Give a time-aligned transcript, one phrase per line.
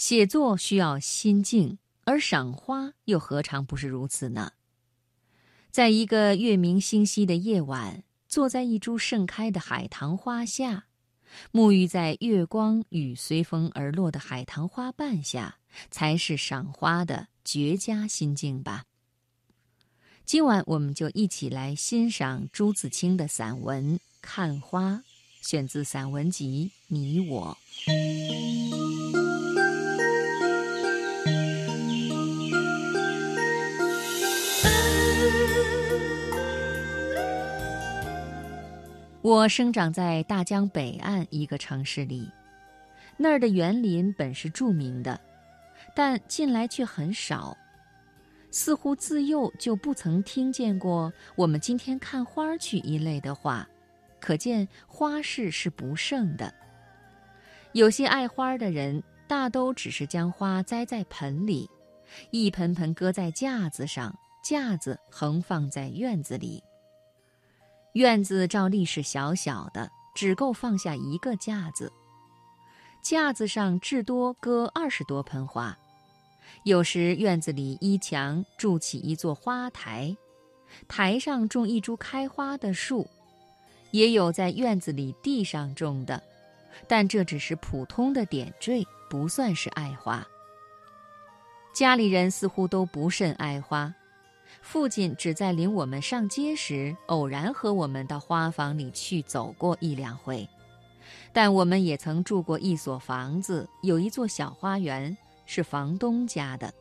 [0.00, 4.52] 写作需要心境，而赏花又何尝不是如此呢？
[5.70, 10.86] 在一个月明星稀的夜晚，坐在一株盛开的海棠花下，
[11.52, 15.58] 沐浴在月光与随风而落的海棠花瓣下，
[15.90, 18.86] 才是赏花的绝佳心境吧。
[20.24, 24.92] 今晚我们就一起来欣赏朱自清的散文《看花》，
[25.42, 27.58] 选自散文集《你我》。
[39.22, 42.30] 我生长在大江北岸一个城市里，
[43.18, 45.20] 那儿的园林本是著名的，
[45.94, 47.54] 但近来却很少，
[48.50, 53.68] 似乎自幼就不曾听见过“我们今天看花去”一类的话，
[54.18, 56.54] 可见花市是不盛的。
[57.72, 61.68] 有些爱花的人，大都只是将花栽在盆里，
[62.30, 66.62] 一盆盆搁在架子上，架子横放在院子里。
[67.94, 71.92] 院子照例是小小的，只够放下一个架子。
[73.02, 75.76] 架子上至多搁二十多盆花，
[76.64, 80.16] 有时院子里依墙筑起一座花台，
[80.86, 83.08] 台上种一株开花的树，
[83.90, 86.22] 也有在院子里地上种的，
[86.86, 90.24] 但这只是普通的点缀，不算是爱花。
[91.72, 93.92] 家里人似乎都不甚爱花。
[94.60, 100.48] 父亲只在领我们上街时，偶然和我们到花房里去走过一两回。
[101.32, 105.16] 但我们也曾住过一所房子，有一座小花园，
[105.46, 106.72] 是房东家的。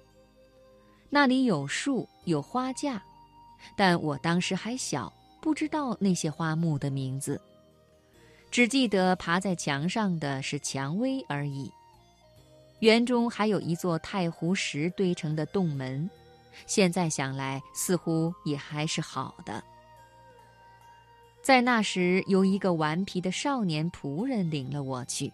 [1.09, 3.01] 那里有树，有花架，
[3.75, 7.41] 但我当时还小，不知道那些花木的名字，
[8.51, 11.71] 只记得爬在墙上的是蔷薇而已。
[12.79, 16.09] 园中还有一座太湖石堆成的洞门。
[16.65, 19.63] 现在想来，似乎也还是好的。
[21.41, 25.31] 在那时，由一个顽皮的少年仆人领了我去，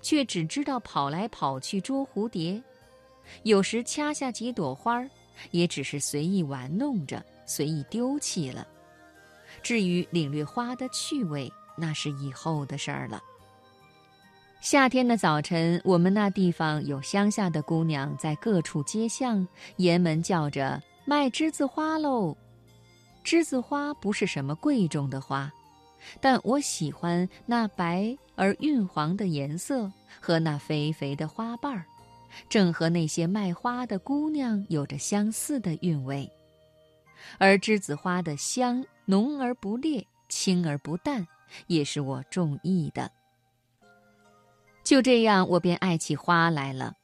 [0.00, 2.60] 却只知道跑来跑去捉蝴蝶，
[3.42, 5.08] 有时掐下几朵花儿，
[5.50, 8.66] 也只是随意玩弄着，随意丢弃了。
[9.62, 13.22] 至于领略花的趣味，那是以后的事儿了。
[14.68, 19.46] 夏天的早晨，我们那地方有乡下的姑娘在各处街巷
[19.76, 22.36] 沿门叫着卖栀子花喽。
[23.24, 25.48] 栀子花不是什么贵重的花，
[26.20, 29.88] 但我喜欢那白而晕黄的颜色
[30.20, 31.86] 和那肥肥的花瓣儿，
[32.48, 36.28] 正和那些卖花的姑娘有着相似的韵味。
[37.38, 41.24] 而栀子花的香浓而不烈，清而不淡，
[41.68, 43.08] 也是我中意的。
[44.86, 46.94] 就这样，我便爱起花来了。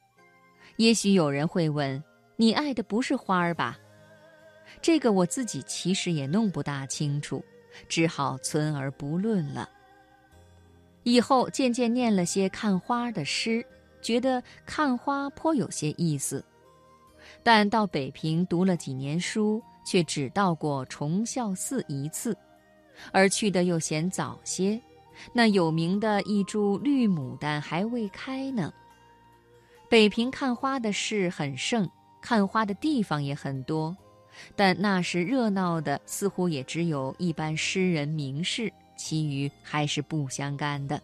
[0.77, 2.01] 也许有人会问
[2.37, 3.77] ：“你爱的不是花儿吧？”
[4.81, 7.43] 这个我自己其实也弄不大清楚，
[7.89, 9.69] 只好存而不论了。
[11.03, 13.65] 以后渐渐念了些看花的诗，
[14.01, 16.41] 觉得看花颇有些意思。
[17.43, 22.33] 但到北平读了几年书，却只到过崇孝寺一次，
[23.11, 24.79] 而去的又嫌早些。
[25.31, 28.73] 那有名的一株绿牡丹还未开呢。
[29.89, 31.89] 北平看花的事很盛，
[32.21, 33.95] 看花的地方也很多，
[34.55, 40.99] 但那时热闹的似乎也只有一般诗人名士，其余还是不相干的。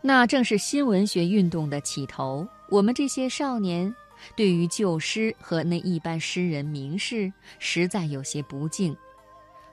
[0.00, 3.94] 那正是新文学运动的起头，我们这些少年
[4.36, 8.96] 对于旧诗和那一般诗人名士，实在有些不敬。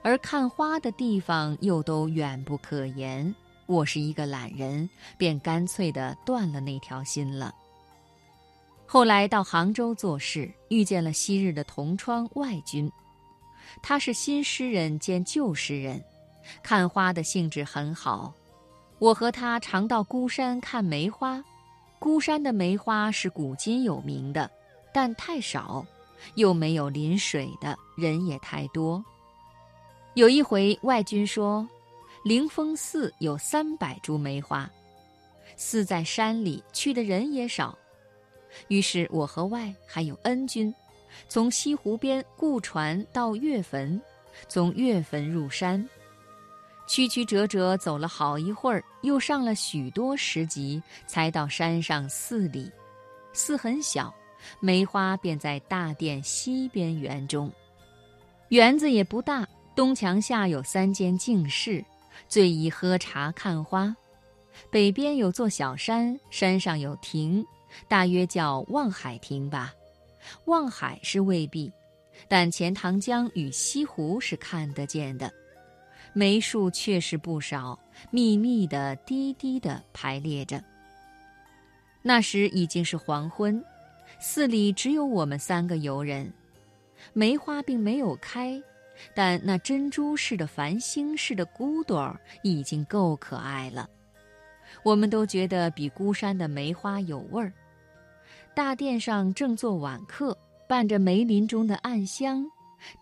[0.06, 3.34] 而看花的地方又都远不可言，
[3.66, 7.52] 我是一个懒人，便干脆的断了那条心了。
[8.86, 12.88] 后来到杭州做事，遇见了昔日的同窗外君，
[13.82, 16.00] 他是新诗人兼旧诗人，
[16.62, 18.32] 看花的兴致很好。
[19.00, 21.42] 我和他常到孤山看梅花，
[21.98, 24.48] 孤山的梅花是古今有名的，
[24.94, 25.84] 但太少，
[26.36, 29.04] 又没有临水的，人也太多。
[30.16, 31.68] 有一回，外君说，
[32.24, 34.66] 灵峰寺有三百株梅花，
[35.58, 37.76] 寺在山里，去的人也少。
[38.68, 40.74] 于是我和外还有恩君，
[41.28, 44.00] 从西湖边雇船到岳坟，
[44.48, 45.86] 从岳坟入山，
[46.88, 52.72] 曲曲折折走了好一会儿，又上了许多石级，才到山上寺里。
[53.34, 54.14] 寺很小，
[54.60, 57.52] 梅花便在大殿西边园中，
[58.48, 59.46] 园子也不大。
[59.76, 61.84] 东墙下有三间净室，
[62.28, 63.94] 最宜喝茶看花。
[64.70, 67.44] 北边有座小山，山上有亭，
[67.86, 69.74] 大约叫望海亭吧。
[70.46, 71.70] 望海是未必，
[72.26, 75.30] 但钱塘江与西湖是看得见的。
[76.14, 77.78] 梅树确实不少，
[78.10, 80.64] 密密的、低低的排列着。
[82.00, 83.62] 那时已经是黄昏，
[84.20, 86.32] 寺里只有我们三个游人。
[87.12, 88.58] 梅花并没有开，
[89.14, 93.88] 但那珍珠似的、繁星似的骨朵儿已经够可爱了。
[94.82, 97.52] 我们都觉得比孤山的梅花有味儿。
[98.54, 100.36] 大殿上正做晚课，
[100.68, 102.44] 伴着梅林中的暗香，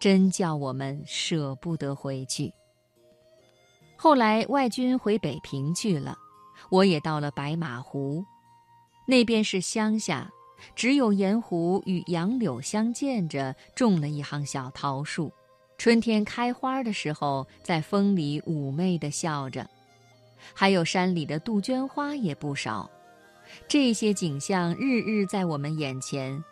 [0.00, 2.52] 真叫我们舍不得回去。
[3.96, 6.17] 后来外军回北平去了，
[6.70, 8.25] 我也到了白马湖。
[9.06, 10.31] 那边是乡下，
[10.75, 15.32] 只有盐湖与杨柳相间着，种了一行小桃树，
[15.76, 19.69] 春天开花的时候，在风里妩媚地笑着。
[20.53, 22.91] 还有山里的杜鹃花也不少，
[23.67, 26.43] 这些景象日日在我们眼前，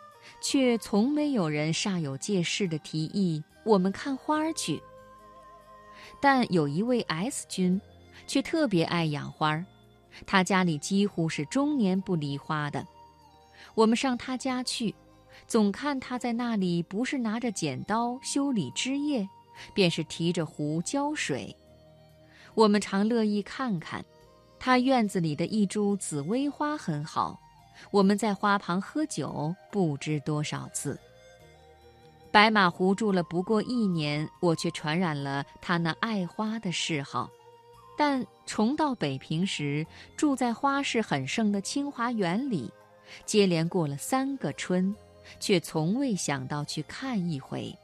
[0.41, 4.81] 却从没有人煞有介事地提议我们看花去。
[6.21, 7.79] 但有一位 S 君，
[8.27, 9.63] 却特别爱养花。
[10.25, 12.85] 他家里几乎是终年不离花的。
[13.73, 14.93] 我们上他家去，
[15.53, 19.29] 总看他在那里，不是拿着剪刀修理枝叶，
[19.71, 21.55] 便是提着壶浇水。
[22.55, 24.03] 我们常乐意看看，
[24.57, 27.39] 他院子里的一株紫薇花很好。
[27.91, 30.99] 我们在花旁喝酒不知多少次。
[32.31, 37.29] 白马湖住了不过一年，我却传染了他那爱花的嗜好。
[37.95, 39.85] 但重到北平时，
[40.17, 42.73] 住在花市很盛的清华园里，
[43.23, 44.95] 接连过了三个春，
[45.39, 47.75] 却从未想到去看一回。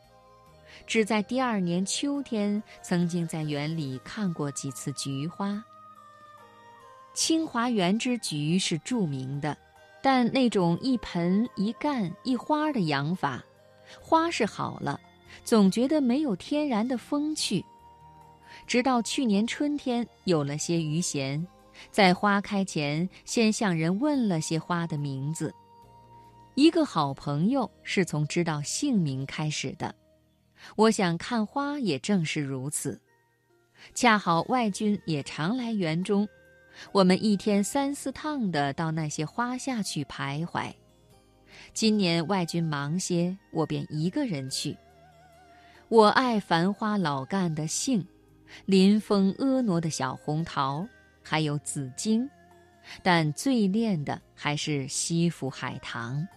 [0.85, 5.63] 只在第二年秋天，曾经在园里看过几次菊花。
[7.13, 9.57] 清华园之菊是著名的，
[10.01, 13.43] 但那种一盆一干一花的养法，
[13.99, 14.99] 花是好了，
[15.43, 17.63] 总觉得没有天然的风趣。
[18.65, 21.45] 直到去年春天有了些余闲，
[21.91, 25.53] 在花开前先向人问了些花的名字。
[26.59, 29.95] 一个好朋友是从知道姓名开始的。
[30.75, 32.99] 我想看花也正是如此。
[33.95, 36.27] 恰好外军也常来园中，
[36.91, 40.69] 我们一天三四趟的到那些花下去徘徊。
[41.73, 44.77] 今年外军忙些，我便一个人去。
[45.87, 48.05] 我爱繁花老干的杏。
[48.65, 50.85] 临风婀娜的小红桃，
[51.23, 52.29] 还有紫荆，
[53.01, 56.27] 但最恋的还是西府海棠。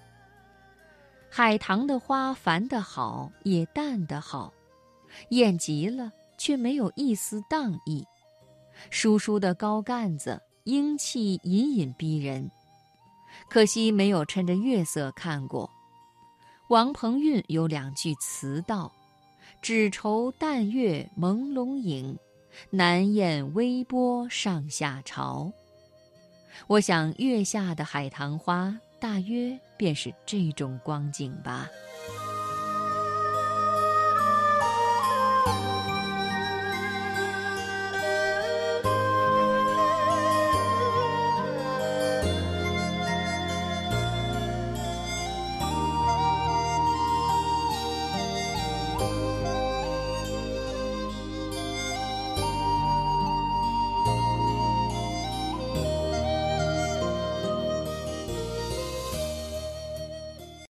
[1.35, 4.53] 海棠的花繁得好，也淡得好，
[5.31, 8.07] 艳极了，却没有一丝荡意。
[8.91, 12.51] 疏疏的高干子，英气隐隐逼人。
[13.49, 15.71] 可惜没有趁着月色看过。
[16.69, 18.93] 王鹏运有两句词道。
[19.63, 22.19] 只愁淡月朦胧影，
[22.69, 25.51] 难掩微波上下潮。
[26.67, 31.69] 我想月下的海棠花，大约便是这种光景吧。